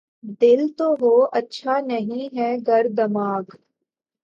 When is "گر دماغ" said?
2.67-3.43